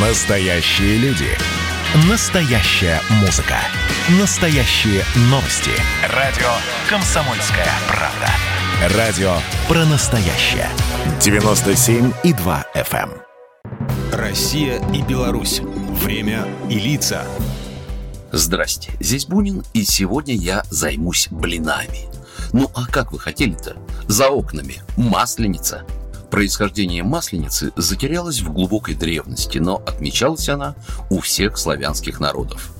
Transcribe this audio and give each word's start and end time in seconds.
Настоящие 0.00 0.96
люди. 0.98 1.26
Настоящая 2.08 3.00
музыка. 3.20 3.56
Настоящие 4.20 5.02
новости. 5.22 5.72
Радио 6.14 6.46
«Комсомольская 6.88 7.66
правда». 7.88 8.96
Радио 8.96 9.32
про 9.66 9.84
настоящее. 9.86 10.68
97,2 11.18 12.64
FM. 12.76 13.10
эм. 13.10 13.22
Россия 14.12 14.80
и 14.94 15.02
Беларусь. 15.02 15.62
Время 15.64 16.46
и 16.70 16.78
лица. 16.78 17.24
Здрасте, 18.30 18.92
здесь 19.00 19.26
Бунин, 19.26 19.64
и 19.72 19.82
сегодня 19.82 20.36
я 20.36 20.62
займусь 20.70 21.26
блинами. 21.28 22.06
Ну 22.52 22.70
а 22.72 22.86
как 22.86 23.10
вы 23.10 23.18
хотели-то? 23.18 23.76
За 24.06 24.28
окнами 24.28 24.80
масленица. 24.96 25.84
Происхождение 26.30 27.02
масленицы 27.02 27.72
затерялось 27.76 28.40
в 28.40 28.52
глубокой 28.52 28.94
древности, 28.94 29.58
но 29.58 29.76
отмечалась 29.76 30.48
она 30.48 30.74
у 31.10 31.20
всех 31.20 31.56
славянских 31.56 32.20
народов. 32.20 32.72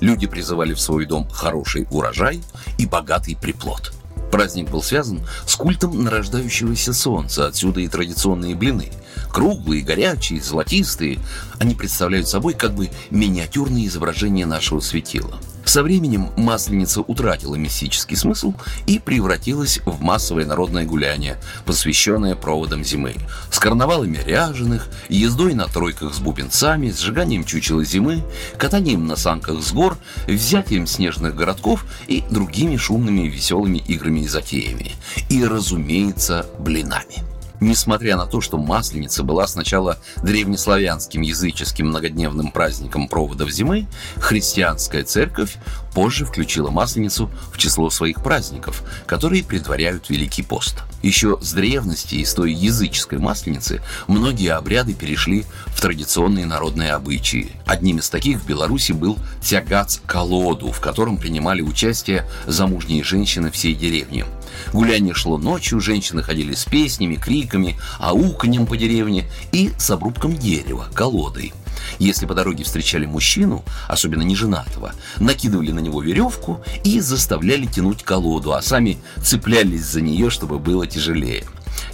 Люди 0.00 0.26
призывали 0.26 0.74
в 0.74 0.80
свой 0.80 1.06
дом 1.06 1.28
хороший 1.30 1.86
урожай 1.90 2.42
и 2.78 2.86
богатый 2.86 3.36
приплод. 3.36 3.92
Праздник 4.30 4.70
был 4.70 4.82
связан 4.82 5.20
с 5.46 5.54
культом 5.54 6.02
нарождающегося 6.02 6.92
солнца, 6.92 7.46
отсюда 7.46 7.80
и 7.80 7.88
традиционные 7.88 8.54
блины. 8.54 8.90
Круглые, 9.30 9.82
горячие, 9.82 10.42
золотистые, 10.42 11.20
они 11.58 11.74
представляют 11.74 12.28
собой 12.28 12.54
как 12.54 12.74
бы 12.74 12.90
миниатюрные 13.10 13.86
изображения 13.86 14.46
нашего 14.46 14.80
светила. 14.80 15.38
Со 15.66 15.82
временем 15.82 16.30
масленица 16.36 17.00
утратила 17.00 17.56
мистический 17.56 18.16
смысл 18.16 18.54
и 18.86 19.00
превратилась 19.00 19.80
в 19.84 20.00
массовое 20.00 20.46
народное 20.46 20.84
гуляние, 20.84 21.38
посвященное 21.64 22.36
проводам 22.36 22.84
зимы. 22.84 23.16
С 23.50 23.58
карнавалами 23.58 24.18
ряженых, 24.24 24.88
ездой 25.08 25.54
на 25.54 25.66
тройках 25.66 26.14
с 26.14 26.20
бубенцами, 26.20 26.90
сжиганием 26.90 27.44
чучела 27.44 27.84
зимы, 27.84 28.22
катанием 28.56 29.08
на 29.08 29.16
санках 29.16 29.60
с 29.60 29.72
гор, 29.72 29.98
взятием 30.28 30.86
снежных 30.86 31.34
городков 31.34 31.84
и 32.06 32.22
другими 32.30 32.76
шумными 32.76 33.26
веселыми 33.26 33.78
играми 33.78 34.20
и 34.20 34.28
затеями. 34.28 34.92
И, 35.28 35.44
разумеется, 35.44 36.46
блинами. 36.60 37.35
Несмотря 37.60 38.16
на 38.16 38.26
то, 38.26 38.40
что 38.40 38.58
Масленица 38.58 39.22
была 39.22 39.46
сначала 39.46 39.98
древнеславянским 40.22 41.22
языческим 41.22 41.88
многодневным 41.88 42.50
праздником 42.50 43.08
проводов 43.08 43.50
зимы, 43.50 43.86
христианская 44.16 45.04
церковь 45.04 45.56
позже 45.94 46.26
включила 46.26 46.70
Масленицу 46.70 47.30
в 47.52 47.56
число 47.56 47.88
своих 47.88 48.22
праздников, 48.22 48.82
которые 49.06 49.42
предваряют 49.42 50.10
Великий 50.10 50.42
пост. 50.42 50.82
Еще 51.02 51.38
с 51.40 51.52
древности 51.52 52.16
из 52.16 52.34
той 52.34 52.52
языческой 52.52 53.18
Масленицы 53.18 53.80
многие 54.06 54.52
обряды 54.52 54.92
перешли 54.92 55.44
в 55.68 55.80
традиционные 55.80 56.44
народные 56.44 56.92
обычаи. 56.92 57.52
Одним 57.64 57.98
из 57.98 58.10
таких 58.10 58.40
в 58.40 58.46
Беларуси 58.46 58.92
был 58.92 59.16
тягац 59.40 59.98
колоду, 60.06 60.72
в 60.72 60.80
котором 60.80 61.16
принимали 61.16 61.62
участие 61.62 62.28
замужние 62.46 63.02
женщины 63.02 63.50
всей 63.50 63.74
деревни. 63.74 64.26
Гуляние 64.72 65.14
шло 65.14 65.38
ночью, 65.38 65.80
женщины 65.80 66.22
ходили 66.22 66.54
с 66.54 66.64
песнями, 66.64 67.16
криками, 67.16 67.78
ауканьем 67.98 68.66
по 68.66 68.76
деревне 68.76 69.28
и 69.52 69.72
с 69.78 69.90
обрубком 69.90 70.36
дерева, 70.36 70.86
колодой. 70.94 71.52
Если 71.98 72.26
по 72.26 72.34
дороге 72.34 72.64
встречали 72.64 73.06
мужчину, 73.06 73.64
особенно 73.88 74.22
неженатого, 74.22 74.92
накидывали 75.18 75.72
на 75.72 75.80
него 75.80 76.02
веревку 76.02 76.62
и 76.84 77.00
заставляли 77.00 77.66
тянуть 77.66 78.02
колоду, 78.02 78.52
а 78.52 78.62
сами 78.62 78.98
цеплялись 79.22 79.84
за 79.84 80.00
нее, 80.00 80.30
чтобы 80.30 80.58
было 80.58 80.86
тяжелее. 80.86 81.44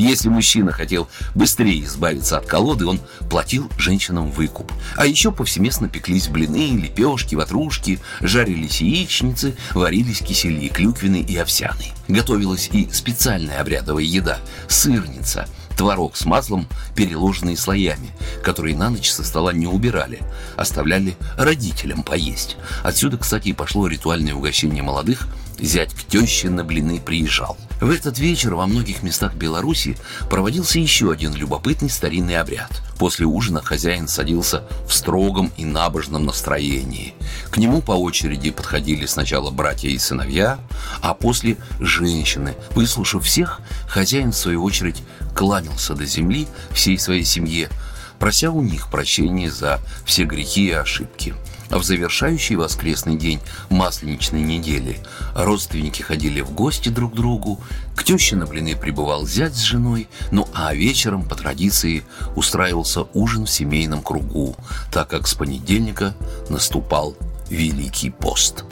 Если 0.00 0.30
мужчина 0.30 0.72
хотел 0.72 1.10
быстрее 1.34 1.84
избавиться 1.84 2.38
от 2.38 2.46
колоды, 2.46 2.86
он 2.86 3.00
платил 3.28 3.70
женщинам 3.76 4.30
выкуп. 4.30 4.72
А 4.96 5.04
еще 5.04 5.30
повсеместно 5.30 5.90
пеклись 5.90 6.28
блины, 6.28 6.70
лепешки, 6.80 7.34
ватрушки, 7.34 8.00
жарились 8.22 8.80
яичницы, 8.80 9.56
варились 9.74 10.20
кисели, 10.20 10.68
клюквенный 10.68 11.20
и 11.20 11.36
овсяный. 11.36 11.92
Готовилась 12.08 12.70
и 12.72 12.88
специальная 12.90 13.60
обрядовая 13.60 14.04
еда– 14.04 14.38
сырница– 14.68 15.46
творог 15.76 16.16
с 16.16 16.24
маслом, 16.24 16.66
переложенный 16.94 17.56
слоями, 17.56 18.10
которые 18.42 18.76
на 18.76 18.88
ночь 18.88 19.10
со 19.10 19.22
стола 19.22 19.52
не 19.52 19.66
убирали, 19.66 20.20
оставляли 20.56 21.16
родителям 21.36 22.04
поесть. 22.04 22.56
Отсюда, 22.82 23.18
кстати, 23.18 23.48
и 23.48 23.52
пошло 23.52 23.86
ритуальное 23.86 24.34
угощение 24.34 24.82
молодых– 24.82 25.28
зять 25.60 25.94
к 25.94 26.04
теще 26.04 26.50
на 26.50 26.64
блины 26.64 27.00
приезжал. 27.00 27.56
В 27.80 27.90
этот 27.90 28.18
вечер 28.18 28.54
во 28.54 28.66
многих 28.66 29.02
местах 29.02 29.34
Беларуси 29.34 29.96
проводился 30.28 30.78
еще 30.78 31.10
один 31.10 31.34
любопытный 31.34 31.88
старинный 31.88 32.38
обряд. 32.38 32.70
После 32.98 33.24
ужина 33.24 33.62
хозяин 33.62 34.06
садился 34.06 34.64
в 34.86 34.92
строгом 34.92 35.50
и 35.56 35.64
набожном 35.64 36.26
настроении. 36.26 37.14
К 37.50 37.56
нему 37.56 37.80
по 37.80 37.92
очереди 37.92 38.50
подходили 38.50 39.06
сначала 39.06 39.50
братья 39.50 39.88
и 39.88 39.98
сыновья, 39.98 40.58
а 41.00 41.14
после 41.14 41.56
женщины. 41.78 42.54
Выслушав 42.74 43.24
всех, 43.24 43.60
хозяин 43.88 44.32
в 44.32 44.36
свою 44.36 44.62
очередь 44.62 45.02
кланялся 45.34 45.94
до 45.94 46.04
земли 46.04 46.48
всей 46.72 46.98
своей 46.98 47.24
семье, 47.24 47.70
прося 48.18 48.50
у 48.50 48.60
них 48.60 48.90
прощения 48.90 49.50
за 49.50 49.80
все 50.04 50.24
грехи 50.24 50.66
и 50.66 50.72
ошибки. 50.72 51.34
А 51.70 51.78
в 51.78 51.84
завершающий 51.84 52.56
воскресный 52.56 53.16
день 53.16 53.40
масленичной 53.70 54.42
недели 54.42 54.98
родственники 55.34 56.02
ходили 56.02 56.40
в 56.40 56.52
гости 56.52 56.88
друг 56.88 57.12
к 57.12 57.16
другу, 57.16 57.60
к 57.94 58.02
теще 58.02 58.36
на 58.36 58.46
блины 58.46 58.76
прибывал 58.76 59.26
зять 59.26 59.54
с 59.54 59.60
женой, 59.60 60.08
ну 60.32 60.48
а 60.52 60.74
вечером, 60.74 61.22
по 61.22 61.36
традиции, 61.36 62.02
устраивался 62.34 63.02
ужин 63.14 63.46
в 63.46 63.50
семейном 63.50 64.02
кругу, 64.02 64.56
так 64.92 65.08
как 65.08 65.28
с 65.28 65.34
понедельника 65.34 66.14
наступал 66.48 67.16
Великий 67.48 68.10
пост. 68.10 68.64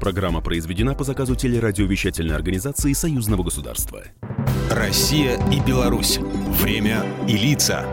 Программа 0.00 0.40
произведена 0.40 0.94
по 0.94 1.04
заказу 1.04 1.34
телерадиовещательной 1.34 2.34
организации 2.34 2.92
Союзного 2.92 3.42
государства. 3.42 4.02
Россия 4.70 5.38
и 5.50 5.60
Беларусь. 5.60 6.18
Время 6.62 7.04
и 7.26 7.36
лица. 7.36 7.84